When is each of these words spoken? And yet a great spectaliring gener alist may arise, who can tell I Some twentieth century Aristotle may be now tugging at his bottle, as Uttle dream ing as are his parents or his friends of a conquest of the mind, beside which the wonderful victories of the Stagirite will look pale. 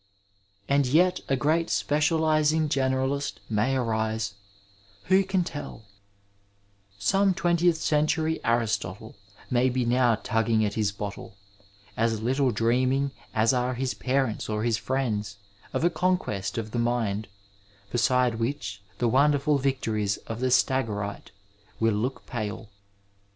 And 0.67 0.87
yet 0.87 1.19
a 1.29 1.35
great 1.35 1.67
spectaliring 1.67 2.69
gener 2.69 3.05
alist 3.05 3.33
may 3.51 3.75
arise, 3.75 4.33
who 5.03 5.23
can 5.23 5.43
tell 5.43 5.83
I 5.85 5.89
Some 6.97 7.33
twentieth 7.35 7.77
century 7.77 8.43
Aristotle 8.43 9.15
may 9.51 9.69
be 9.69 9.85
now 9.85 10.15
tugging 10.15 10.65
at 10.65 10.73
his 10.73 10.91
bottle, 10.91 11.37
as 11.95 12.19
Uttle 12.19 12.51
dream 12.51 12.91
ing 12.91 13.11
as 13.35 13.53
are 13.53 13.75
his 13.75 13.93
parents 13.93 14.49
or 14.49 14.63
his 14.63 14.75
friends 14.75 15.37
of 15.71 15.83
a 15.83 15.91
conquest 15.91 16.57
of 16.57 16.71
the 16.71 16.79
mind, 16.79 17.27
beside 17.91 18.39
which 18.39 18.81
the 18.97 19.07
wonderful 19.07 19.59
victories 19.59 20.17
of 20.25 20.39
the 20.39 20.49
Stagirite 20.49 21.29
will 21.79 21.93
look 21.93 22.25
pale. 22.25 22.69